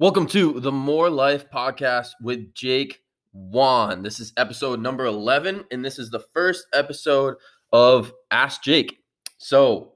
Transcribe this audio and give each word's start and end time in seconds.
Welcome 0.00 0.28
to 0.28 0.60
the 0.60 0.70
More 0.70 1.10
Life 1.10 1.50
podcast 1.50 2.10
with 2.22 2.54
Jake 2.54 3.02
Wan. 3.32 4.04
This 4.04 4.20
is 4.20 4.32
episode 4.36 4.78
number 4.78 5.06
11, 5.06 5.64
and 5.72 5.84
this 5.84 5.98
is 5.98 6.08
the 6.08 6.20
first 6.32 6.68
episode 6.72 7.34
of 7.72 8.12
Ask 8.30 8.62
Jake. 8.62 9.00
So, 9.38 9.94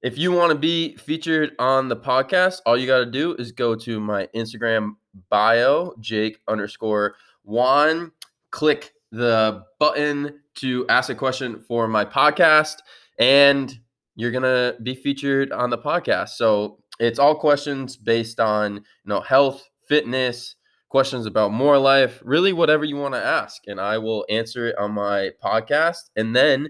if 0.00 0.16
you 0.16 0.32
want 0.32 0.52
to 0.52 0.58
be 0.58 0.96
featured 0.96 1.50
on 1.58 1.88
the 1.88 1.96
podcast, 1.98 2.60
all 2.64 2.78
you 2.78 2.86
got 2.86 3.00
to 3.00 3.10
do 3.10 3.34
is 3.34 3.52
go 3.52 3.74
to 3.74 4.00
my 4.00 4.26
Instagram 4.34 4.92
bio, 5.28 5.92
Jake 6.00 6.38
underscore 6.48 7.16
Wan, 7.44 8.10
click 8.52 8.94
the 9.10 9.64
button 9.78 10.40
to 10.54 10.86
ask 10.88 11.10
a 11.10 11.14
question 11.14 11.60
for 11.68 11.86
my 11.86 12.06
podcast, 12.06 12.76
and 13.18 13.78
you're 14.16 14.30
going 14.30 14.44
to 14.44 14.78
be 14.82 14.94
featured 14.94 15.52
on 15.52 15.68
the 15.68 15.76
podcast. 15.76 16.30
So, 16.30 16.81
it's 17.02 17.18
all 17.18 17.34
questions 17.34 17.96
based 17.96 18.38
on 18.40 18.76
you 18.76 18.82
know 19.06 19.20
health, 19.20 19.68
fitness, 19.86 20.56
questions 20.88 21.26
about 21.26 21.52
more 21.52 21.78
life, 21.78 22.22
really 22.24 22.52
whatever 22.52 22.84
you 22.84 22.96
want 22.96 23.14
to 23.14 23.24
ask, 23.24 23.62
and 23.66 23.80
I 23.80 23.98
will 23.98 24.24
answer 24.28 24.68
it 24.68 24.78
on 24.78 24.92
my 24.92 25.30
podcast. 25.42 26.10
And 26.16 26.34
then 26.34 26.68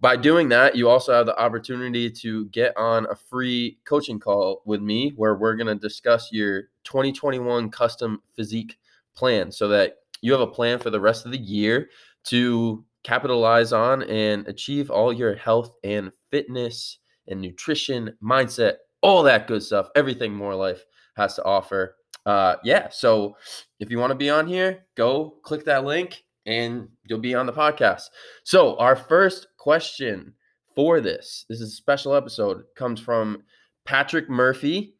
by 0.00 0.16
doing 0.16 0.48
that, 0.48 0.74
you 0.76 0.88
also 0.88 1.12
have 1.12 1.26
the 1.26 1.38
opportunity 1.40 2.10
to 2.10 2.46
get 2.46 2.76
on 2.76 3.06
a 3.08 3.14
free 3.14 3.78
coaching 3.84 4.18
call 4.18 4.62
with 4.66 4.82
me 4.82 5.12
where 5.16 5.36
we're 5.36 5.54
going 5.54 5.68
to 5.68 5.74
discuss 5.76 6.30
your 6.32 6.64
2021 6.84 7.70
custom 7.70 8.20
physique 8.34 8.78
plan 9.14 9.52
so 9.52 9.68
that 9.68 9.98
you 10.20 10.32
have 10.32 10.40
a 10.40 10.46
plan 10.46 10.78
for 10.80 10.90
the 10.90 11.00
rest 11.00 11.24
of 11.24 11.32
the 11.32 11.38
year 11.38 11.88
to 12.24 12.84
capitalize 13.04 13.72
on 13.72 14.02
and 14.02 14.46
achieve 14.48 14.90
all 14.90 15.12
your 15.12 15.34
health 15.34 15.76
and 15.82 16.12
fitness 16.30 16.98
and 17.28 17.40
nutrition 17.40 18.16
mindset 18.22 18.74
all 19.02 19.22
that 19.24 19.46
good 19.46 19.62
stuff, 19.62 19.90
everything 19.94 20.34
More 20.34 20.54
Life 20.54 20.84
has 21.16 21.34
to 21.36 21.44
offer. 21.44 21.96
Uh, 22.24 22.56
yeah, 22.64 22.88
so 22.90 23.36
if 23.80 23.90
you 23.90 23.98
want 23.98 24.10
to 24.10 24.16
be 24.16 24.30
on 24.30 24.46
here, 24.46 24.86
go 24.96 25.38
click 25.42 25.64
that 25.64 25.84
link 25.84 26.22
and 26.46 26.88
you'll 27.04 27.18
be 27.18 27.34
on 27.34 27.46
the 27.46 27.52
podcast. 27.52 28.04
So, 28.44 28.76
our 28.76 28.96
first 28.96 29.48
question 29.58 30.34
for 30.74 31.00
this, 31.00 31.44
this 31.48 31.60
is 31.60 31.72
a 31.72 31.76
special 31.76 32.14
episode, 32.14 32.64
comes 32.76 33.00
from 33.00 33.42
Patrick 33.84 34.30
Murphy. 34.30 34.94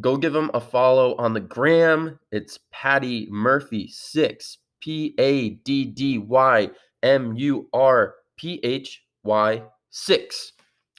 Go 0.00 0.16
give 0.16 0.34
him 0.34 0.50
a 0.52 0.60
follow 0.60 1.14
on 1.16 1.32
the 1.32 1.40
gram. 1.40 2.18
It's 2.30 2.58
Patty 2.70 3.26
Murphy 3.30 3.88
6, 3.88 4.58
P 4.80 5.14
A 5.18 5.50
D 5.50 5.86
D 5.86 6.18
Y 6.18 6.70
M 7.02 7.34
U 7.36 7.68
R 7.72 8.14
P 8.36 8.60
H 8.62 9.02
Y 9.24 9.62
6. 9.90 10.52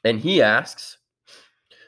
And 0.03 0.19
he 0.19 0.41
asks, 0.41 0.97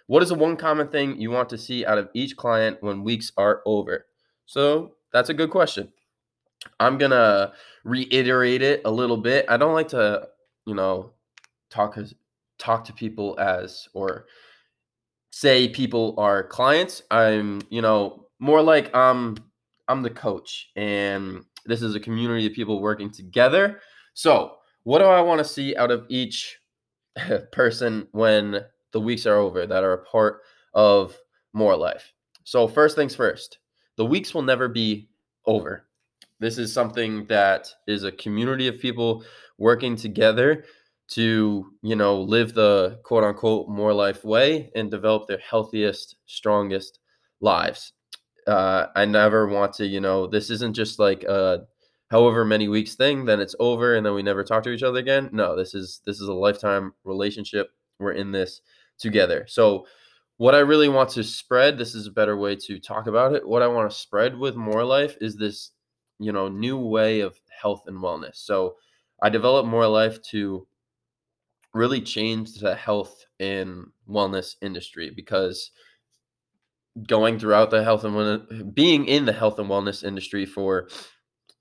what 0.09 0.23
is 0.23 0.29
the 0.29 0.35
one 0.35 0.57
common 0.57 0.87
thing 0.87 1.21
you 1.21 1.29
want 1.29 1.49
to 1.49 1.57
see 1.57 1.85
out 1.85 1.99
of 1.99 2.09
each 2.15 2.35
client 2.35 2.77
when 2.81 3.03
weeks 3.03 3.31
are 3.37 3.61
over? 3.67 4.07
So 4.47 4.95
that's 5.13 5.29
a 5.29 5.35
good 5.35 5.51
question. 5.51 5.93
I'm 6.79 6.97
going 6.97 7.11
to 7.11 7.53
reiterate 7.83 8.63
it 8.63 8.81
a 8.85 8.89
little 8.89 9.17
bit. 9.17 9.45
I 9.47 9.57
don't 9.57 9.75
like 9.75 9.89
to, 9.89 10.27
you 10.65 10.73
know, 10.73 11.11
talk 11.69 11.95
talk 12.57 12.85
to 12.85 12.93
people 12.93 13.39
as 13.39 13.87
or 13.93 14.25
say 15.29 15.69
people 15.69 16.15
are 16.17 16.41
clients. 16.41 17.03
I'm, 17.11 17.61
you 17.69 17.83
know, 17.83 18.25
more 18.39 18.63
like 18.63 18.95
I'm 18.95 19.37
I'm 19.87 20.01
the 20.01 20.09
coach 20.09 20.71
and 20.75 21.45
this 21.67 21.83
is 21.83 21.93
a 21.93 21.99
community 21.99 22.47
of 22.47 22.53
people 22.53 22.81
working 22.81 23.11
together. 23.11 23.79
So, 24.15 24.55
what 24.81 24.99
do 24.99 25.05
I 25.05 25.21
want 25.21 25.37
to 25.37 25.45
see 25.45 25.75
out 25.75 25.91
of 25.91 26.07
each 26.09 26.57
person 27.51 28.07
when 28.11 28.65
the 28.91 29.01
weeks 29.01 29.25
are 29.25 29.37
over 29.37 29.65
that 29.65 29.83
are 29.83 29.93
a 29.93 30.05
part 30.05 30.41
of 30.73 31.17
more 31.53 31.75
life. 31.75 32.13
So, 32.43 32.67
first 32.67 32.95
things 32.95 33.15
first, 33.15 33.59
the 33.95 34.05
weeks 34.05 34.33
will 34.33 34.41
never 34.41 34.67
be 34.67 35.09
over. 35.45 35.85
This 36.39 36.57
is 36.57 36.71
something 36.71 37.25
that 37.25 37.67
is 37.87 38.03
a 38.03 38.11
community 38.13 38.67
of 38.67 38.79
people 38.79 39.23
working 39.57 39.95
together 39.95 40.63
to, 41.09 41.65
you 41.81 41.95
know, 41.95 42.21
live 42.21 42.53
the 42.53 42.99
quote 43.03 43.23
unquote 43.23 43.67
more 43.67 43.93
life 43.93 44.23
way 44.23 44.71
and 44.75 44.89
develop 44.89 45.27
their 45.27 45.39
healthiest, 45.39 46.15
strongest 46.27 46.99
lives. 47.41 47.93
Uh, 48.47 48.87
I 48.95 49.05
never 49.05 49.47
want 49.47 49.73
to, 49.73 49.85
you 49.85 49.99
know, 49.99 50.27
this 50.27 50.49
isn't 50.49 50.73
just 50.73 50.97
like 50.97 51.23
a 51.23 51.67
however 52.09 52.45
many 52.45 52.67
weeks 52.67 52.95
thing, 52.95 53.25
then 53.25 53.39
it's 53.39 53.55
over 53.59 53.95
and 53.95 54.05
then 54.05 54.13
we 54.13 54.23
never 54.23 54.43
talk 54.43 54.63
to 54.63 54.71
each 54.71 54.83
other 54.83 54.99
again. 54.99 55.29
No, 55.31 55.55
this 55.55 55.73
is 55.73 56.01
this 56.05 56.19
is 56.19 56.27
a 56.27 56.33
lifetime 56.33 56.93
relationship. 57.03 57.71
We're 57.99 58.13
in 58.13 58.31
this 58.31 58.61
together. 58.99 59.45
So, 59.47 59.85
what 60.37 60.55
I 60.55 60.59
really 60.59 60.87
want 60.87 61.09
to 61.11 61.23
spread, 61.23 61.77
this 61.77 61.95
is 61.95 62.07
a 62.07 62.11
better 62.11 62.37
way 62.37 62.55
to 62.55 62.79
talk 62.79 63.07
about 63.07 63.33
it. 63.33 63.47
What 63.47 63.61
I 63.61 63.67
want 63.67 63.91
to 63.91 63.97
spread 63.97 64.37
with 64.37 64.55
More 64.55 64.85
Life 64.85 65.17
is 65.19 65.35
this, 65.35 65.71
you 66.17 66.31
know, 66.31 66.47
new 66.47 66.77
way 66.77 67.19
of 67.19 67.37
health 67.61 67.83
and 67.87 67.97
wellness. 67.97 68.35
So, 68.35 68.75
I 69.21 69.29
developed 69.29 69.67
More 69.67 69.87
Life 69.87 70.21
to 70.31 70.65
really 71.73 72.01
change 72.01 72.55
the 72.55 72.75
health 72.75 73.25
and 73.39 73.85
wellness 74.09 74.55
industry 74.61 75.11
because 75.15 75.71
going 77.07 77.39
throughout 77.39 77.69
the 77.69 77.83
health 77.83 78.03
and 78.03 78.15
wellness, 78.15 78.73
being 78.73 79.05
in 79.05 79.25
the 79.25 79.33
health 79.33 79.59
and 79.59 79.69
wellness 79.69 80.03
industry 80.03 80.45
for 80.45 80.89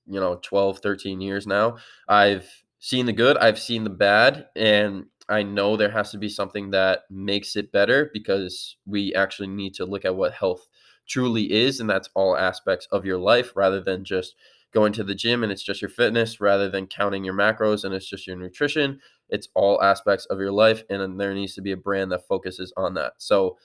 you 0.06 0.18
know 0.18 0.38
12 0.42 0.78
13 0.78 1.20
years 1.20 1.46
now 1.46 1.76
i've 2.08 2.48
seen 2.78 3.06
the 3.06 3.12
good 3.12 3.36
i've 3.36 3.58
seen 3.58 3.84
the 3.84 3.90
bad 3.90 4.46
and 4.56 5.04
I 5.28 5.42
know 5.42 5.76
there 5.76 5.90
has 5.90 6.10
to 6.12 6.18
be 6.18 6.28
something 6.28 6.70
that 6.70 7.02
makes 7.10 7.56
it 7.56 7.72
better 7.72 8.10
because 8.12 8.76
we 8.86 9.14
actually 9.14 9.48
need 9.48 9.74
to 9.74 9.84
look 9.84 10.04
at 10.04 10.16
what 10.16 10.32
health 10.32 10.68
truly 11.06 11.52
is, 11.52 11.80
and 11.80 11.88
that's 11.88 12.08
all 12.14 12.36
aspects 12.36 12.86
of 12.92 13.04
your 13.04 13.18
life 13.18 13.52
rather 13.54 13.80
than 13.80 14.04
just 14.04 14.34
going 14.72 14.92
to 14.92 15.04
the 15.04 15.14
gym 15.14 15.42
and 15.42 15.50
it's 15.50 15.62
just 15.62 15.80
your 15.80 15.88
fitness, 15.88 16.40
rather 16.40 16.68
than 16.68 16.86
counting 16.86 17.24
your 17.24 17.34
macros 17.34 17.84
and 17.84 17.94
it's 17.94 18.08
just 18.08 18.26
your 18.26 18.36
nutrition. 18.36 19.00
It's 19.30 19.48
all 19.54 19.82
aspects 19.82 20.26
of 20.26 20.38
your 20.38 20.52
life, 20.52 20.82
and 20.90 21.18
there 21.20 21.34
needs 21.34 21.54
to 21.54 21.62
be 21.62 21.72
a 21.72 21.76
brand 21.76 22.12
that 22.12 22.26
focuses 22.26 22.72
on 22.76 22.94
that. 22.94 23.14
So, 23.18 23.58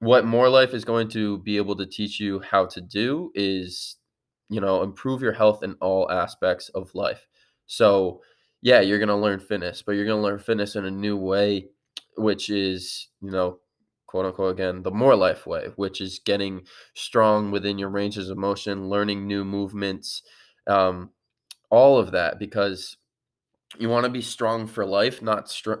what 0.00 0.24
More 0.24 0.48
Life 0.48 0.72
is 0.72 0.84
going 0.84 1.08
to 1.10 1.38
be 1.38 1.56
able 1.58 1.76
to 1.76 1.86
teach 1.86 2.18
you 2.18 2.40
how 2.40 2.66
to 2.66 2.80
do 2.80 3.30
is, 3.34 3.96
you 4.48 4.60
know, 4.60 4.82
improve 4.82 5.22
your 5.22 5.32
health 5.32 5.62
in 5.62 5.74
all 5.80 6.10
aspects 6.10 6.70
of 6.70 6.94
life. 6.94 7.26
So, 7.66 8.22
yeah, 8.62 8.80
you're 8.80 8.98
going 8.98 9.08
to 9.08 9.16
learn 9.16 9.40
fitness, 9.40 9.82
but 9.82 9.92
you're 9.92 10.04
going 10.04 10.18
to 10.18 10.22
learn 10.22 10.38
fitness 10.38 10.76
in 10.76 10.84
a 10.84 10.90
new 10.90 11.16
way, 11.16 11.66
which 12.16 12.50
is, 12.50 13.08
you 13.22 13.30
know, 13.30 13.58
quote 14.06 14.26
unquote, 14.26 14.52
again, 14.52 14.82
the 14.82 14.90
more 14.90 15.14
life 15.14 15.46
way, 15.46 15.68
which 15.76 16.00
is 16.00 16.20
getting 16.24 16.62
strong 16.94 17.50
within 17.50 17.78
your 17.78 17.88
ranges 17.88 18.28
of 18.28 18.36
motion, 18.36 18.88
learning 18.88 19.26
new 19.26 19.44
movements, 19.44 20.22
um, 20.66 21.10
all 21.70 21.98
of 21.98 22.10
that, 22.12 22.38
because 22.38 22.96
you 23.78 23.88
want 23.88 24.04
to 24.04 24.10
be 24.10 24.20
strong 24.20 24.66
for 24.66 24.84
life, 24.84 25.22
not 25.22 25.48
str- 25.48 25.74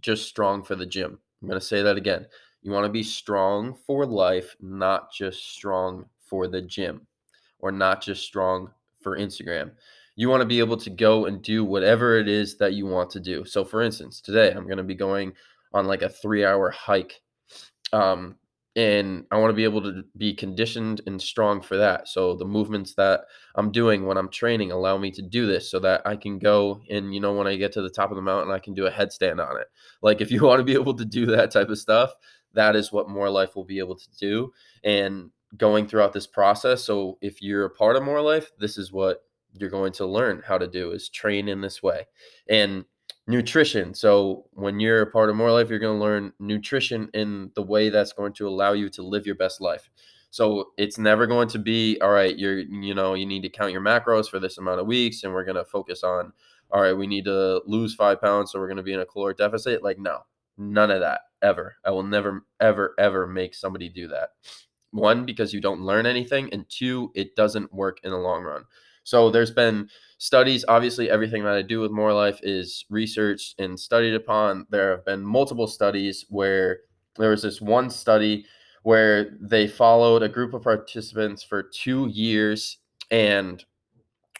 just 0.00 0.28
strong 0.28 0.62
for 0.62 0.74
the 0.74 0.86
gym. 0.86 1.18
I'm 1.40 1.48
going 1.48 1.60
to 1.60 1.66
say 1.66 1.82
that 1.82 1.96
again. 1.96 2.26
You 2.62 2.72
want 2.72 2.84
to 2.84 2.92
be 2.92 3.04
strong 3.04 3.76
for 3.86 4.04
life, 4.04 4.56
not 4.60 5.12
just 5.12 5.52
strong 5.52 6.06
for 6.18 6.48
the 6.48 6.60
gym 6.60 7.06
or 7.60 7.72
not 7.72 8.02
just 8.02 8.24
strong 8.24 8.70
for 9.00 9.16
Instagram 9.16 9.70
you 10.16 10.30
want 10.30 10.40
to 10.40 10.46
be 10.46 10.58
able 10.58 10.78
to 10.78 10.90
go 10.90 11.26
and 11.26 11.42
do 11.42 11.64
whatever 11.64 12.18
it 12.18 12.26
is 12.26 12.56
that 12.56 12.72
you 12.72 12.86
want 12.86 13.10
to 13.10 13.20
do. 13.20 13.44
So, 13.44 13.64
for 13.64 13.82
instance, 13.82 14.20
today 14.20 14.50
I'm 14.50 14.64
going 14.64 14.78
to 14.78 14.82
be 14.82 14.94
going 14.94 15.34
on 15.74 15.86
like 15.86 16.02
a 16.02 16.08
three 16.08 16.44
hour 16.44 16.70
hike. 16.70 17.20
Um, 17.92 18.36
and 18.74 19.24
I 19.30 19.38
want 19.38 19.50
to 19.50 19.56
be 19.56 19.64
able 19.64 19.82
to 19.82 20.04
be 20.18 20.34
conditioned 20.34 21.00
and 21.06 21.20
strong 21.20 21.62
for 21.62 21.76
that. 21.78 22.08
So, 22.08 22.34
the 22.34 22.46
movements 22.46 22.94
that 22.94 23.20
I'm 23.54 23.70
doing 23.70 24.06
when 24.06 24.16
I'm 24.16 24.30
training 24.30 24.72
allow 24.72 24.96
me 24.96 25.10
to 25.12 25.22
do 25.22 25.46
this 25.46 25.70
so 25.70 25.78
that 25.80 26.02
I 26.06 26.16
can 26.16 26.38
go 26.38 26.80
and, 26.90 27.14
you 27.14 27.20
know, 27.20 27.34
when 27.34 27.46
I 27.46 27.56
get 27.56 27.72
to 27.72 27.82
the 27.82 27.90
top 27.90 28.10
of 28.10 28.16
the 28.16 28.22
mountain, 28.22 28.52
I 28.52 28.58
can 28.58 28.74
do 28.74 28.86
a 28.86 28.90
headstand 28.90 29.46
on 29.46 29.60
it. 29.60 29.68
Like, 30.02 30.20
if 30.22 30.30
you 30.30 30.42
want 30.46 30.60
to 30.60 30.64
be 30.64 30.74
able 30.74 30.94
to 30.94 31.04
do 31.04 31.26
that 31.26 31.50
type 31.50 31.68
of 31.68 31.78
stuff, 31.78 32.14
that 32.54 32.74
is 32.74 32.90
what 32.90 33.10
more 33.10 33.28
life 33.28 33.54
will 33.54 33.64
be 33.64 33.78
able 33.78 33.96
to 33.96 34.08
do. 34.18 34.52
And 34.82 35.30
going 35.56 35.86
throughout 35.86 36.12
this 36.12 36.26
process. 36.26 36.82
So, 36.84 37.18
if 37.20 37.42
you're 37.42 37.66
a 37.66 37.70
part 37.70 37.96
of 37.96 38.02
more 38.02 38.20
life, 38.20 38.50
this 38.58 38.78
is 38.78 38.92
what 38.92 39.25
you're 39.60 39.70
going 39.70 39.92
to 39.92 40.06
learn 40.06 40.42
how 40.46 40.58
to 40.58 40.66
do 40.66 40.92
is 40.92 41.08
train 41.08 41.48
in 41.48 41.60
this 41.60 41.82
way. 41.82 42.06
And 42.48 42.84
nutrition. 43.26 43.94
So 43.94 44.46
when 44.52 44.80
you're 44.80 45.02
a 45.02 45.10
part 45.10 45.30
of 45.30 45.36
more 45.36 45.50
life, 45.50 45.68
you're 45.68 45.78
going 45.78 45.98
to 45.98 46.04
learn 46.04 46.32
nutrition 46.38 47.10
in 47.12 47.50
the 47.54 47.62
way 47.62 47.88
that's 47.88 48.12
going 48.12 48.32
to 48.34 48.48
allow 48.48 48.72
you 48.72 48.88
to 48.90 49.02
live 49.02 49.26
your 49.26 49.34
best 49.34 49.60
life. 49.60 49.90
So 50.30 50.72
it's 50.76 50.98
never 50.98 51.26
going 51.26 51.48
to 51.48 51.58
be 51.58 51.98
all 52.00 52.10
right, 52.10 52.36
you're 52.36 52.58
you 52.58 52.94
know, 52.94 53.14
you 53.14 53.26
need 53.26 53.42
to 53.42 53.48
count 53.48 53.72
your 53.72 53.80
macros 53.80 54.28
for 54.28 54.38
this 54.38 54.58
amount 54.58 54.80
of 54.80 54.86
weeks 54.86 55.24
and 55.24 55.32
we're 55.32 55.44
going 55.44 55.56
to 55.56 55.64
focus 55.64 56.02
on 56.02 56.32
all 56.70 56.82
right, 56.82 56.92
we 56.92 57.06
need 57.06 57.24
to 57.26 57.62
lose 57.64 57.94
5 57.94 58.20
pounds 58.20 58.50
so 58.50 58.58
we're 58.58 58.66
going 58.66 58.76
to 58.76 58.82
be 58.82 58.92
in 58.92 59.00
a 59.00 59.06
caloric 59.06 59.38
deficit. 59.38 59.82
Like 59.82 59.98
no. 59.98 60.20
None 60.58 60.90
of 60.90 61.00
that 61.00 61.20
ever. 61.42 61.76
I 61.84 61.90
will 61.90 62.02
never 62.02 62.44
ever 62.60 62.94
ever 62.98 63.26
make 63.26 63.54
somebody 63.54 63.88
do 63.88 64.08
that. 64.08 64.30
One 64.90 65.24
because 65.24 65.52
you 65.52 65.60
don't 65.60 65.82
learn 65.82 66.06
anything 66.06 66.52
and 66.52 66.68
two 66.68 67.12
it 67.14 67.34
doesn't 67.36 67.72
work 67.72 67.98
in 68.04 68.10
the 68.10 68.16
long 68.16 68.42
run. 68.42 68.64
So 69.06 69.30
there's 69.30 69.52
been 69.52 69.88
studies. 70.18 70.64
Obviously, 70.66 71.08
everything 71.08 71.44
that 71.44 71.54
I 71.54 71.62
do 71.62 71.78
with 71.78 71.92
More 71.92 72.12
Life 72.12 72.40
is 72.42 72.84
researched 72.90 73.54
and 73.60 73.78
studied 73.78 74.14
upon. 74.14 74.66
There 74.68 74.90
have 74.90 75.04
been 75.04 75.24
multiple 75.24 75.68
studies 75.68 76.26
where 76.28 76.80
there 77.16 77.30
was 77.30 77.42
this 77.42 77.60
one 77.60 77.88
study 77.88 78.46
where 78.82 79.36
they 79.40 79.68
followed 79.68 80.24
a 80.24 80.28
group 80.28 80.54
of 80.54 80.64
participants 80.64 81.44
for 81.44 81.62
two 81.62 82.08
years. 82.08 82.78
And 83.12 83.64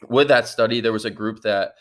with 0.09 0.27
that 0.29 0.49
study, 0.49 0.81
there 0.81 0.93
was 0.93 1.05
a 1.05 1.11
group 1.11 1.43
that 1.43 1.77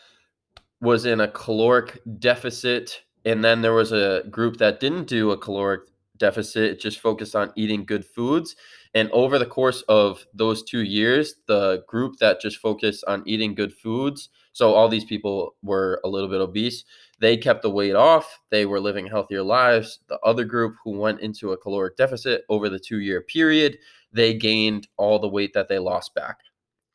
was 0.80 1.06
in 1.06 1.20
a 1.20 1.28
caloric 1.28 1.98
deficit. 2.20 3.02
And 3.24 3.42
then 3.42 3.62
there 3.62 3.72
was 3.72 3.90
a 3.90 4.22
group 4.30 4.58
that 4.58 4.78
didn't 4.78 5.08
do 5.08 5.32
a 5.32 5.36
caloric 5.36 5.88
deficit, 6.18 6.80
just 6.80 7.00
focused 7.00 7.36
on 7.36 7.52
eating 7.56 7.84
good 7.84 8.04
foods. 8.04 8.56
And 8.94 9.10
over 9.10 9.38
the 9.38 9.46
course 9.46 9.82
of 9.88 10.26
those 10.32 10.62
two 10.62 10.80
years, 10.80 11.34
the 11.46 11.84
group 11.86 12.16
that 12.18 12.40
just 12.40 12.58
focused 12.58 13.04
on 13.06 13.22
eating 13.26 13.54
good 13.54 13.72
foods, 13.72 14.30
so 14.52 14.72
all 14.72 14.88
these 14.88 15.04
people 15.04 15.54
were 15.62 16.00
a 16.04 16.08
little 16.08 16.28
bit 16.28 16.40
obese, 16.40 16.84
they 17.18 17.36
kept 17.36 17.62
the 17.62 17.70
weight 17.70 17.94
off. 17.94 18.40
They 18.50 18.66
were 18.66 18.80
living 18.80 19.06
healthier 19.06 19.42
lives. 19.42 20.00
The 20.08 20.18
other 20.20 20.44
group 20.44 20.76
who 20.82 20.98
went 20.98 21.20
into 21.20 21.52
a 21.52 21.56
caloric 21.56 21.96
deficit 21.96 22.44
over 22.48 22.68
the 22.68 22.78
two 22.78 23.00
year 23.00 23.20
period, 23.22 23.78
they 24.12 24.34
gained 24.34 24.88
all 24.96 25.18
the 25.18 25.28
weight 25.28 25.52
that 25.54 25.68
they 25.68 25.78
lost 25.78 26.14
back. 26.14 26.38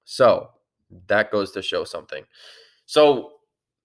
So 0.05 0.49
that 1.07 1.31
goes 1.31 1.51
to 1.51 1.61
show 1.61 1.83
something. 1.83 2.23
So 2.85 3.33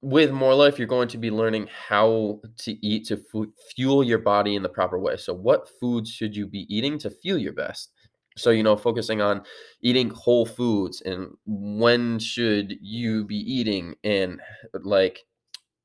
with 0.02 0.31
more 0.31 0.54
life 0.54 0.78
you're 0.78 0.87
going 0.87 1.08
to 1.08 1.19
be 1.19 1.31
learning 1.31 1.69
how 1.88 2.40
to 2.58 2.72
eat 2.87 3.06
to 3.06 3.16
fu- 3.16 3.52
fuel 3.75 4.04
your 4.04 4.19
body 4.19 4.54
in 4.54 4.62
the 4.62 4.69
proper 4.69 4.98
way 4.98 5.16
so 5.16 5.32
what 5.34 5.69
foods 5.81 6.10
should 6.10 6.37
you 6.37 6.46
be 6.46 6.66
eating 6.75 6.98
to 6.98 7.10
feel 7.10 7.38
your 7.38 7.52
best 7.52 7.93
so 8.37 8.50
you 8.50 8.62
know 8.62 8.76
focusing 8.76 9.20
on 9.20 9.43
eating 9.81 10.10
whole 10.10 10.44
foods 10.44 11.00
and 11.02 11.28
when 11.46 12.19
should 12.19 12.76
you 12.81 13.25
be 13.25 13.37
eating 13.37 13.94
and 14.04 14.40
like 14.84 15.25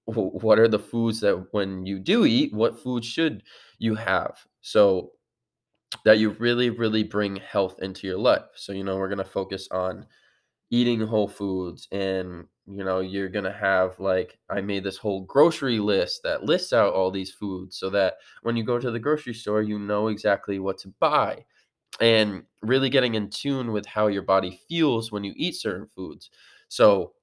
what 0.06 0.60
are 0.60 0.68
the 0.68 0.80
foods 0.80 1.20
that 1.22 1.48
when 1.52 1.86
you 1.86 2.00
do 2.00 2.26
eat, 2.26 2.54
what 2.54 2.80
foods 2.82 3.08
should 3.08 3.44
you 3.80 3.96
have? 3.96 4.38
So 4.62 5.12
that 6.06 6.20
you 6.20 6.32
really, 6.32 6.70
really 6.70 7.04
bring 7.04 7.38
health 7.38 7.78
into 7.82 8.08
your 8.08 8.18
life. 8.18 8.44
So, 8.56 8.74
you 8.74 8.84
know, 8.84 8.98
we're 8.98 9.10
going 9.10 9.20
to 9.20 9.26
focus 9.26 9.68
on 9.72 10.06
eating 10.72 11.02
whole 11.02 11.28
foods 11.28 11.88
and, 11.92 12.46
you 12.68 12.84
know, 12.84 13.00
you're 13.00 13.30
to 13.30 13.52
have 13.52 14.00
like, 14.00 14.38
I 14.50 14.62
made 14.62 14.84
this 14.84 14.98
whole 14.98 15.22
grocery 15.22 15.80
list 15.80 16.22
that 16.24 16.44
lists 16.44 16.74
out 16.74 16.94
all 16.94 17.12
these 17.12 17.32
foods 17.32 17.78
so 17.78 17.90
that 17.92 18.16
when 18.44 18.56
you 18.56 18.64
go 18.64 18.80
to 18.80 18.92
the 18.92 19.00
grocery 19.00 19.34
store, 19.34 19.62
you 19.62 19.80
know 19.80 20.08
exactly 20.08 20.60
what 20.60 20.78
to 20.80 20.90
buy 21.00 21.44
and 22.02 22.44
really 22.62 22.90
getting 22.90 23.16
in 23.16 23.30
tune 23.30 23.72
with 23.72 23.86
how 23.86 24.08
your 24.08 24.24
body 24.24 24.60
feels 24.70 25.12
when 25.12 25.24
you 25.24 25.34
eat 25.38 25.56
certain 25.56 25.88
foods. 25.88 26.30
So, 26.70 27.14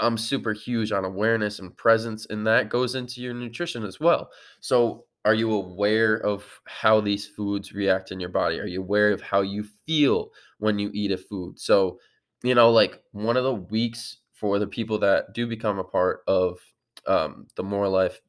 I'm 0.00 0.16
super 0.16 0.52
huge 0.52 0.92
on 0.92 1.04
awareness 1.04 1.58
and 1.58 1.76
presence, 1.76 2.26
and 2.30 2.46
that 2.46 2.68
goes 2.70 2.94
into 2.94 3.20
your 3.20 3.34
nutrition 3.34 3.84
as 3.84 4.00
well. 4.00 4.30
So, 4.60 5.04
are 5.26 5.34
you 5.34 5.52
aware 5.52 6.16
of 6.16 6.44
how 6.66 7.00
these 7.00 7.26
foods 7.26 7.74
react 7.74 8.10
in 8.10 8.20
your 8.20 8.30
body? 8.30 8.58
Are 8.58 8.66
you 8.66 8.80
aware 8.80 9.10
of 9.12 9.20
how 9.20 9.42
you 9.42 9.64
feel 9.86 10.30
when 10.58 10.78
you 10.78 10.90
eat 10.94 11.12
a 11.12 11.18
food? 11.18 11.58
So, 11.60 11.98
you 12.42 12.54
know, 12.54 12.70
like 12.70 13.02
one 13.12 13.36
of 13.36 13.44
the 13.44 13.52
weeks 13.54 14.18
for 14.40 14.58
the 14.58 14.66
people 14.66 14.98
that 14.98 15.34
do 15.34 15.46
become 15.46 15.78
a 15.78 15.84
part 15.84 16.22
of 16.26 16.58
um, 17.06 17.46
the 17.56 17.62
More 17.62 17.88
Life 17.88 18.20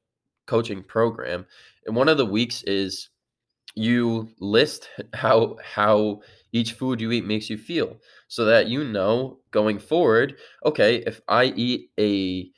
coaching 0.45 0.83
program, 0.83 1.45
and 1.85 1.95
one 1.95 2.09
of 2.09 2.17
the 2.17 2.25
weeks 2.25 2.63
is 2.63 3.09
you 3.75 4.29
list 4.39 4.89
how 5.13 5.57
how 5.63 6.21
each 6.51 6.73
food 6.73 6.99
you 6.99 7.11
eat 7.11 7.25
makes 7.25 7.49
you 7.49 7.57
feel 7.57 7.95
so 8.27 8.43
that 8.45 8.67
you 8.67 8.83
know 8.83 9.39
going 9.51 9.79
forward 9.79 10.35
okay 10.65 10.97
if 11.07 11.21
i 11.27 11.45
eat 11.45 11.89
a 11.99 12.49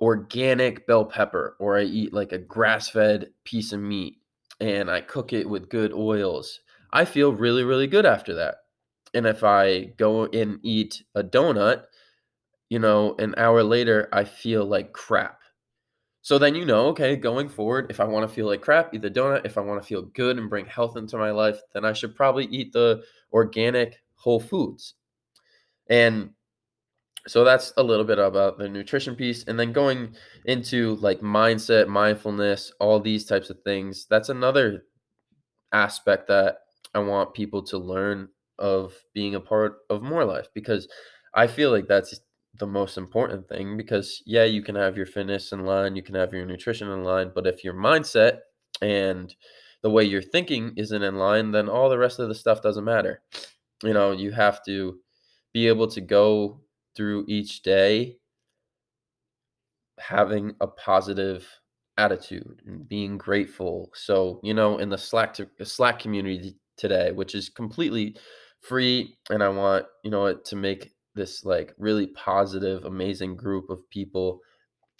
organic 0.00 0.86
bell 0.86 1.04
pepper 1.04 1.56
or 1.58 1.78
i 1.78 1.82
eat 1.82 2.12
like 2.12 2.32
a 2.32 2.38
grass-fed 2.38 3.30
piece 3.44 3.72
of 3.72 3.80
meat 3.80 4.18
and 4.60 4.90
i 4.90 5.00
cook 5.00 5.32
it 5.32 5.48
with 5.48 5.70
good 5.70 5.92
oils 5.92 6.60
i 6.92 7.04
feel 7.04 7.32
really 7.32 7.64
really 7.64 7.86
good 7.86 8.06
after 8.06 8.34
that. 8.34 8.56
And 9.14 9.24
if 9.24 9.42
i 9.44 9.84
go 9.96 10.26
and 10.26 10.58
eat 10.62 11.02
a 11.14 11.22
donut 11.22 11.84
you 12.68 12.78
know 12.78 13.14
an 13.18 13.34
hour 13.36 13.62
later 13.62 14.08
i 14.12 14.24
feel 14.24 14.64
like 14.64 14.92
crap 14.92 15.40
so 16.26 16.40
then 16.40 16.56
you 16.56 16.64
know, 16.64 16.86
okay, 16.86 17.14
going 17.14 17.48
forward, 17.48 17.86
if 17.88 18.00
I 18.00 18.04
want 18.04 18.28
to 18.28 18.34
feel 18.34 18.46
like 18.46 18.60
crap, 18.60 18.92
eat 18.92 19.00
the 19.00 19.08
donut. 19.08 19.46
If 19.46 19.56
I 19.56 19.60
want 19.60 19.80
to 19.80 19.86
feel 19.86 20.02
good 20.02 20.38
and 20.38 20.50
bring 20.50 20.66
health 20.66 20.96
into 20.96 21.16
my 21.16 21.30
life, 21.30 21.60
then 21.72 21.84
I 21.84 21.92
should 21.92 22.16
probably 22.16 22.46
eat 22.46 22.72
the 22.72 23.04
organic 23.32 24.02
whole 24.16 24.40
foods. 24.40 24.94
And 25.88 26.30
so 27.28 27.44
that's 27.44 27.72
a 27.76 27.82
little 27.84 28.04
bit 28.04 28.18
about 28.18 28.58
the 28.58 28.68
nutrition 28.68 29.14
piece. 29.14 29.44
And 29.44 29.56
then 29.56 29.72
going 29.72 30.16
into 30.46 30.96
like 30.96 31.20
mindset, 31.20 31.86
mindfulness, 31.86 32.72
all 32.80 32.98
these 32.98 33.24
types 33.24 33.48
of 33.48 33.60
things, 33.62 34.08
that's 34.10 34.28
another 34.28 34.82
aspect 35.72 36.26
that 36.26 36.56
I 36.92 36.98
want 36.98 37.34
people 37.34 37.62
to 37.66 37.78
learn 37.78 38.30
of 38.58 38.94
being 39.14 39.36
a 39.36 39.40
part 39.40 39.76
of 39.90 40.02
more 40.02 40.24
life 40.24 40.48
because 40.54 40.88
I 41.34 41.46
feel 41.46 41.70
like 41.70 41.86
that's 41.86 42.18
the 42.58 42.66
most 42.66 42.96
important 42.96 43.48
thing 43.48 43.76
because 43.76 44.22
yeah, 44.26 44.44
you 44.44 44.62
can 44.62 44.74
have 44.74 44.96
your 44.96 45.06
fitness 45.06 45.52
in 45.52 45.64
line, 45.64 45.96
you 45.96 46.02
can 46.02 46.14
have 46.14 46.32
your 46.32 46.46
nutrition 46.46 46.90
in 46.90 47.04
line, 47.04 47.32
but 47.34 47.46
if 47.46 47.64
your 47.64 47.74
mindset 47.74 48.38
and 48.82 49.34
the 49.82 49.90
way 49.90 50.04
you're 50.04 50.22
thinking 50.22 50.72
isn't 50.76 51.02
in 51.02 51.16
line, 51.16 51.50
then 51.50 51.68
all 51.68 51.88
the 51.88 51.98
rest 51.98 52.18
of 52.18 52.28
the 52.28 52.34
stuff 52.34 52.62
doesn't 52.62 52.84
matter. 52.84 53.22
You 53.82 53.92
know, 53.92 54.12
you 54.12 54.32
have 54.32 54.64
to 54.66 54.98
be 55.52 55.68
able 55.68 55.86
to 55.88 56.00
go 56.00 56.60
through 56.96 57.24
each 57.28 57.62
day 57.62 58.16
having 59.98 60.54
a 60.60 60.66
positive 60.66 61.46
attitude 61.98 62.62
and 62.66 62.88
being 62.88 63.16
grateful. 63.16 63.90
So, 63.94 64.40
you 64.42 64.54
know, 64.54 64.78
in 64.78 64.88
the 64.88 64.98
Slack 64.98 65.34
to, 65.34 65.48
uh, 65.60 65.64
Slack 65.64 65.98
community 65.98 66.56
today, 66.76 67.12
which 67.12 67.34
is 67.34 67.48
completely 67.48 68.16
free 68.60 69.16
and 69.30 69.42
I 69.42 69.48
want, 69.48 69.86
you 70.04 70.10
know, 70.10 70.26
it 70.26 70.44
to 70.46 70.56
make 70.56 70.92
this 71.16 71.44
like 71.44 71.74
really 71.78 72.08
positive, 72.08 72.84
amazing 72.84 73.36
group 73.36 73.70
of 73.70 73.88
people. 73.90 74.40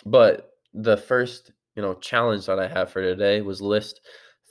But 0.04 0.50
the 0.74 0.96
first, 0.96 1.52
you 1.76 1.82
know, 1.82 1.94
challenge 1.94 2.46
that 2.46 2.58
I 2.58 2.66
have 2.66 2.90
for 2.90 3.02
today 3.02 3.42
was 3.42 3.60
list 3.60 4.00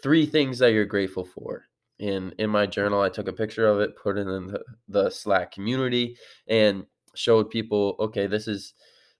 three 0.01 0.25
things 0.25 0.59
that 0.59 0.71
you're 0.71 0.85
grateful 0.85 1.25
for. 1.25 1.65
And 1.99 2.33
in 2.39 2.49
my 2.49 2.65
journal, 2.65 3.01
I 3.01 3.09
took 3.09 3.27
a 3.27 3.33
picture 3.33 3.67
of 3.67 3.79
it, 3.79 3.97
put 3.97 4.17
it 4.17 4.27
in 4.27 4.47
the, 4.47 4.61
the 4.87 5.09
Slack 5.09 5.51
community, 5.51 6.17
and 6.47 6.85
showed 7.15 7.49
people, 7.49 7.95
okay, 7.99 8.27
this 8.27 8.47
is 8.47 8.73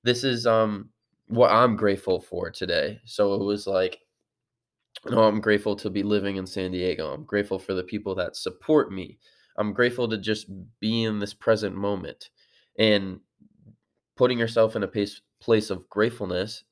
this 0.04 0.24
is 0.24 0.46
um 0.46 0.90
what 1.28 1.52
I'm 1.52 1.76
grateful 1.76 2.22
for 2.22 2.52
today. 2.52 3.00
So 3.06 3.34
it 3.34 3.44
was 3.44 3.66
like, 3.66 4.00
know, 5.10 5.24
I'm 5.24 5.42
grateful 5.42 5.76
to 5.78 5.90
be 5.90 6.04
living 6.04 6.36
in 6.36 6.46
San 6.46 6.72
Diego. 6.72 7.14
I'm 7.14 7.24
grateful 7.24 7.60
for 7.60 7.74
the 7.74 7.84
people 7.84 8.16
that 8.16 8.36
support 8.36 8.92
me. 8.92 9.18
I'm 9.58 9.74
grateful 9.74 10.08
to 10.10 10.18
just 10.18 10.48
be 10.80 11.04
in 11.04 11.20
this 11.20 11.34
present 11.34 11.76
moment 11.76 12.30
and 12.78 13.20
putting 14.16 14.40
yourself 14.40 14.76
in 14.76 14.84
a 14.84 14.88
place 14.88 15.22
place 15.42 15.70
of 15.70 15.88
gratefulness 15.90 16.64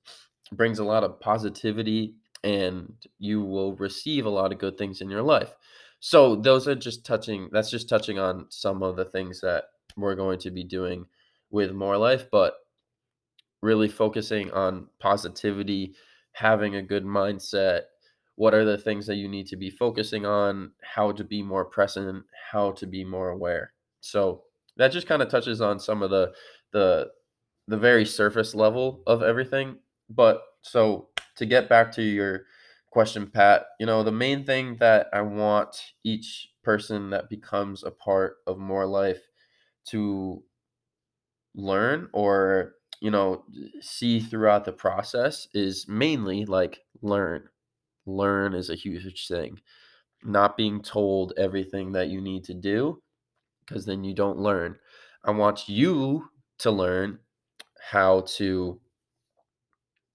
brings 0.54 0.80
a 0.80 0.84
lot 0.84 1.04
of 1.04 1.20
positivity 1.20 2.16
and 2.44 2.94
you 3.20 3.42
will 3.42 3.76
receive 3.76 4.26
a 4.26 4.30
lot 4.30 4.52
of 4.52 4.60
good 4.60 4.78
things 4.78 5.02
in 5.02 5.10
your 5.10 5.22
life. 5.22 5.56
So 6.00 6.36
those 6.36 6.68
are 6.68 6.76
just 6.76 7.06
touching 7.06 7.50
that's 7.52 7.70
just 7.70 7.88
touching 7.88 8.20
on 8.20 8.48
some 8.50 8.84
of 8.84 8.96
the 8.96 9.06
things 9.06 9.42
that 9.42 9.66
we're 9.96 10.16
going 10.16 10.40
to 10.40 10.52
be 10.52 10.64
doing 10.64 11.06
with 11.52 11.72
more 11.72 11.98
life, 11.98 12.26
but 12.32 12.56
really 13.62 13.88
focusing 13.88 14.52
on 14.52 14.88
positivity, 15.00 15.94
having 16.34 16.76
a 16.76 16.82
good 16.82 17.06
mindset, 17.06 17.84
what 18.36 18.54
are 18.54 18.66
the 18.66 18.78
things 18.78 19.06
that 19.08 19.16
you 19.16 19.28
need 19.30 19.48
to 19.48 19.56
be 19.56 19.70
focusing 19.70 20.26
on, 20.26 20.72
how 20.82 21.12
to 21.12 21.24
be 21.24 21.42
more 21.42 21.64
present, 21.64 22.26
how 22.52 22.72
to 22.72 22.88
be 22.88 23.04
more 23.04 23.30
aware. 23.30 23.72
So 24.02 24.44
that 24.78 24.92
just 24.92 25.08
kind 25.08 25.22
of 25.22 25.30
touches 25.30 25.62
on 25.62 25.80
some 25.80 26.02
of 26.02 26.10
the 26.10 26.34
the 26.72 27.10
the 27.68 27.78
very 27.78 28.06
surface 28.06 28.54
level 28.54 29.04
of 29.08 29.24
everything. 29.24 29.78
But 30.10 30.42
so 30.62 31.10
to 31.38 31.46
get 31.46 31.70
back 31.70 31.92
to 31.94 32.02
your 32.02 32.46
question, 32.92 33.28
Pat, 33.28 33.66
you 33.80 33.86
know, 33.86 34.04
the 34.04 34.12
main 34.12 34.46
thing 34.46 34.78
that 34.80 35.08
I 35.14 35.22
want 35.22 35.76
each 36.04 36.50
person 36.64 37.10
that 37.12 37.30
becomes 37.30 37.84
a 37.84 37.92
part 37.92 38.38
of 38.48 38.58
more 38.58 38.86
life 38.86 39.22
to 39.90 40.44
learn 41.56 42.10
or 42.14 42.76
you 43.02 43.12
know 43.12 43.44
see 43.82 44.20
throughout 44.20 44.66
the 44.66 44.72
process 44.72 45.48
is 45.54 45.88
mainly 45.88 46.46
like 46.46 46.80
learn 47.02 47.48
learn 48.06 48.54
is 48.54 48.70
a 48.70 48.76
huge 48.76 49.28
thing 49.28 49.60
not 50.24 50.58
being 50.58 50.82
told 50.82 51.34
everything 51.38 51.92
that 51.92 52.08
you 52.08 52.22
need 52.22 52.44
to 52.44 52.54
do 52.54 53.02
because 53.66 53.86
then 53.86 54.04
you 54.04 54.14
don't 54.14 54.40
learn. 54.40 54.76
I 55.24 55.32
want 55.32 55.68
you 55.70 56.30
to 56.60 56.72
learn 56.72 57.20
how 57.80 58.22
to 58.22 58.80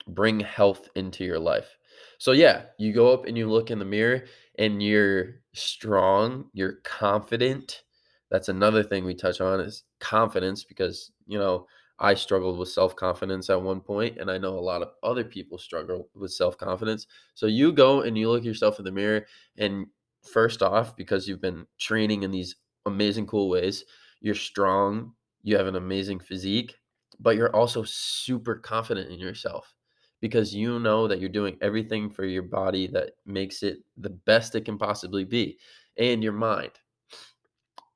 bring 0.08 0.40
health 0.40 0.88
into 0.94 1.24
your 1.24 1.38
life. 1.38 1.76
So, 2.18 2.32
yeah, 2.32 2.64
you 2.78 2.92
go 2.92 3.12
up 3.12 3.26
and 3.26 3.36
you 3.36 3.48
look 3.48 3.70
in 3.70 3.78
the 3.78 3.84
mirror 3.84 4.24
and 4.58 4.82
you're 4.82 5.36
strong, 5.54 6.46
you're 6.52 6.80
confident. 6.84 7.82
That's 8.30 8.48
another 8.48 8.82
thing 8.82 9.04
we 9.04 9.14
touch 9.14 9.40
on 9.40 9.60
is 9.60 9.84
confidence 10.00 10.64
because, 10.64 11.12
you 11.26 11.38
know, 11.38 11.66
I 12.00 12.14
struggled 12.14 12.58
with 12.58 12.68
self 12.68 12.94
confidence 12.94 13.50
at 13.50 13.60
one 13.60 13.80
point, 13.80 14.18
and 14.18 14.30
I 14.30 14.38
know 14.38 14.56
a 14.56 14.60
lot 14.60 14.82
of 14.82 14.90
other 15.02 15.24
people 15.24 15.58
struggle 15.58 16.08
with 16.14 16.32
self 16.32 16.56
confidence. 16.56 17.06
So, 17.34 17.46
you 17.46 17.72
go 17.72 18.02
and 18.02 18.16
you 18.16 18.30
look 18.30 18.44
yourself 18.44 18.78
in 18.78 18.84
the 18.84 18.92
mirror 18.92 19.26
and 19.56 19.86
first 20.22 20.62
off, 20.62 20.96
because 20.96 21.26
you've 21.26 21.40
been 21.40 21.66
training 21.78 22.22
in 22.22 22.30
these 22.30 22.56
amazing, 22.86 23.26
cool 23.26 23.48
ways, 23.48 23.84
you're 24.20 24.34
strong, 24.34 25.12
you 25.42 25.56
have 25.56 25.66
an 25.66 25.76
amazing 25.76 26.20
physique, 26.20 26.74
but 27.20 27.36
you're 27.36 27.54
also 27.54 27.82
super 27.84 28.56
confident 28.56 29.10
in 29.10 29.18
yourself 29.18 29.74
because 30.20 30.54
you 30.54 30.78
know 30.80 31.06
that 31.06 31.20
you're 31.20 31.28
doing 31.28 31.56
everything 31.60 32.10
for 32.10 32.24
your 32.24 32.42
body 32.42 32.86
that 32.88 33.12
makes 33.24 33.62
it 33.62 33.78
the 33.96 34.10
best 34.10 34.54
it 34.54 34.64
can 34.64 34.76
possibly 34.78 35.24
be 35.24 35.58
and 35.96 36.22
your 36.22 36.32
mind. 36.32 36.72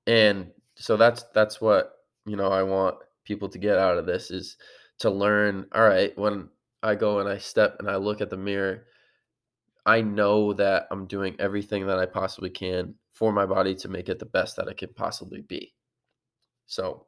And 0.07 0.51
so 0.77 0.97
that's 0.97 1.25
that's 1.35 1.61
what, 1.61 1.93
you 2.27 2.37
know, 2.37 2.49
I 2.49 2.63
want 2.63 2.97
people 3.25 3.49
to 3.49 3.59
get 3.59 3.79
out 3.79 3.99
of 3.99 4.07
this 4.07 4.31
is 4.31 4.57
to 4.99 5.11
learn, 5.11 5.67
all 5.73 5.83
right, 5.83 6.17
when 6.19 6.49
I 6.83 6.95
go 6.95 7.21
and 7.21 7.29
I 7.29 7.39
step 7.39 7.77
and 7.79 7.89
I 7.89 7.97
look 7.97 8.21
at 8.21 8.31
the 8.31 8.37
mirror, 8.37 8.87
I 9.87 10.01
know 10.01 10.53
that 10.55 10.87
I'm 10.91 11.07
doing 11.07 11.35
everything 11.39 11.87
that 11.87 11.99
I 11.99 12.07
possibly 12.07 12.51
can 12.51 12.95
for 13.13 13.33
my 13.33 13.47
body 13.47 13.75
to 13.77 13.89
make 13.89 14.09
it 14.09 14.19
the 14.19 14.27
best 14.27 14.57
that 14.57 14.69
it 14.69 14.77
can 14.77 14.93
possibly 14.95 15.43
be. 15.43 15.75
So 16.67 17.07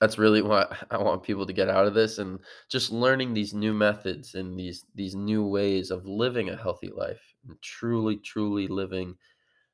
that's 0.00 0.18
really 0.18 0.42
what 0.42 0.72
I 0.90 0.98
want 0.98 1.22
people 1.22 1.46
to 1.46 1.52
get 1.52 1.68
out 1.68 1.86
of 1.86 1.94
this 1.94 2.18
and 2.18 2.40
just 2.68 2.90
learning 2.90 3.32
these 3.32 3.54
new 3.54 3.72
methods 3.72 4.34
and 4.34 4.58
these 4.58 4.84
these 4.94 5.14
new 5.14 5.44
ways 5.44 5.90
of 5.90 6.06
living 6.06 6.50
a 6.50 6.56
healthy 6.56 6.90
life 6.94 7.20
and 7.48 7.60
truly 7.62 8.16
truly 8.16 8.66
living 8.66 9.14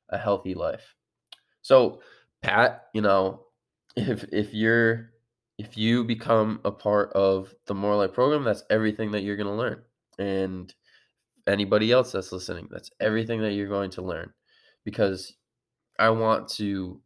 a 0.09 0.17
healthy 0.17 0.53
life. 0.53 0.95
So, 1.61 2.01
Pat, 2.41 2.85
you 2.93 3.01
know, 3.01 3.45
if 3.95 4.23
if 4.31 4.53
you're 4.53 5.11
if 5.57 5.75
you 5.75 6.03
become 6.03 6.61
a 6.65 6.71
part 6.71 7.11
of 7.13 7.53
the 7.65 7.73
More 7.73 7.95
Life 7.95 8.13
program, 8.13 8.43
that's 8.43 8.63
everything 8.69 9.11
that 9.11 9.23
you're 9.23 9.37
going 9.37 9.47
to 9.47 9.53
learn. 9.53 9.81
And 10.19 10.73
anybody 11.47 11.91
else 11.91 12.11
that's 12.11 12.31
listening, 12.31 12.67
that's 12.71 12.91
everything 12.99 13.41
that 13.41 13.53
you're 13.53 13.67
going 13.67 13.91
to 13.91 14.01
learn 14.01 14.31
because 14.85 15.35
I 15.99 16.09
want 16.09 16.47
to 16.51 17.01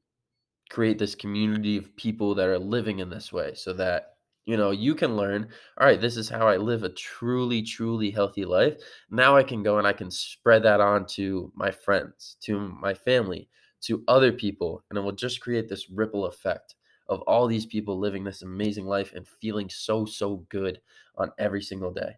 create 0.70 0.98
this 0.98 1.16
community 1.16 1.78
of 1.78 1.96
people 1.98 2.34
that 2.36 2.48
are 2.48 2.60
living 2.60 3.00
in 3.00 3.10
this 3.10 3.32
way 3.34 3.54
so 3.54 3.74
that 3.74 4.16
you 4.46 4.58
know 4.58 4.72
you 4.72 4.96
can 4.96 5.16
learn 5.18 5.48
all 5.80 5.86
right 5.86 6.02
this 6.02 6.18
is 6.18 6.30
how 6.30 6.48
i 6.48 6.58
live 6.58 6.84
a 6.84 6.90
truly 6.90 7.62
truly 7.62 8.10
healthy 8.10 8.46
life. 8.46 8.78
Now 9.10 9.36
i 9.36 9.44
can 9.44 9.64
go 9.64 9.78
and 9.78 9.86
i 9.88 9.94
can 9.94 10.10
spread 10.10 10.64
that 10.64 10.80
on 10.82 11.06
to 11.18 11.52
my 11.56 11.72
friends 11.72 12.38
to 12.42 12.60
my 12.60 12.94
family 12.94 13.50
to 13.82 14.04
other 14.08 14.32
people 14.32 14.84
and 14.90 14.98
it 14.98 15.02
will 15.02 15.12
just 15.12 15.42
create 15.42 15.68
this 15.70 15.90
ripple 15.90 16.26
effect 16.26 16.76
of 17.10 17.22
all 17.24 17.48
these 17.48 17.66
people 17.66 18.00
living 18.00 18.24
this 18.24 18.42
amazing 18.42 18.86
life 18.86 19.12
and 19.14 19.28
feeling 19.42 19.70
so 19.70 20.06
so 20.06 20.38
good 20.50 20.80
on 21.18 21.32
every 21.38 21.62
single 21.62 21.92
day 21.92 22.16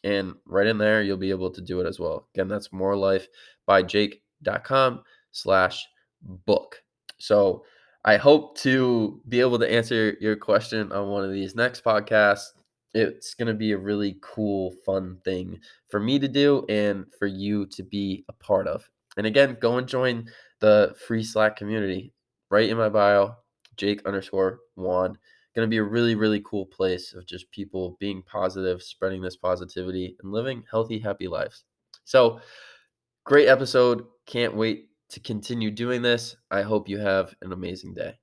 And 0.04 0.34
right 0.46 0.68
in 0.68 0.78
there, 0.78 1.02
you'll 1.02 1.16
be 1.16 1.30
able 1.30 1.50
to 1.50 1.60
do 1.60 1.80
it 1.80 1.88
as 1.88 1.98
well. 1.98 2.28
Again, 2.34 2.46
that's 2.46 2.68
morelifebyjake.com 2.68 5.02
slash 5.32 5.88
book. 6.22 6.76
So 7.18 7.64
I 8.04 8.16
hope 8.16 8.56
to 8.58 9.20
be 9.28 9.40
able 9.40 9.58
to 9.58 9.68
answer 9.68 10.16
your 10.20 10.36
question 10.36 10.92
on 10.92 11.08
one 11.08 11.24
of 11.24 11.32
these 11.32 11.56
next 11.56 11.82
podcasts. 11.82 12.52
It's 12.98 13.34
going 13.34 13.48
to 13.48 13.54
be 13.54 13.72
a 13.72 13.78
really 13.78 14.18
cool, 14.20 14.74
fun 14.84 15.18
thing 15.24 15.60
for 15.88 16.00
me 16.00 16.18
to 16.18 16.28
do 16.28 16.64
and 16.68 17.06
for 17.18 17.26
you 17.26 17.66
to 17.66 17.82
be 17.82 18.24
a 18.28 18.32
part 18.32 18.66
of. 18.66 18.88
And 19.16 19.26
again, 19.26 19.56
go 19.60 19.78
and 19.78 19.86
join 19.86 20.28
the 20.60 20.94
free 21.06 21.22
Slack 21.22 21.56
community 21.56 22.12
right 22.50 22.68
in 22.68 22.76
my 22.76 22.88
bio, 22.88 23.36
Jake 23.76 24.04
underscore 24.06 24.60
Juan. 24.76 25.18
Going 25.54 25.66
to 25.66 25.70
be 25.70 25.78
a 25.78 25.82
really, 25.82 26.14
really 26.14 26.40
cool 26.44 26.66
place 26.66 27.14
of 27.14 27.26
just 27.26 27.50
people 27.50 27.96
being 27.98 28.22
positive, 28.22 28.82
spreading 28.82 29.22
this 29.22 29.36
positivity, 29.36 30.16
and 30.22 30.30
living 30.30 30.62
healthy, 30.70 30.98
happy 30.98 31.26
lives. 31.26 31.64
So, 32.04 32.40
great 33.24 33.48
episode. 33.48 34.04
Can't 34.26 34.54
wait 34.54 34.88
to 35.10 35.20
continue 35.20 35.70
doing 35.70 36.02
this. 36.02 36.36
I 36.50 36.62
hope 36.62 36.88
you 36.88 36.98
have 36.98 37.34
an 37.42 37.52
amazing 37.52 37.94
day. 37.94 38.18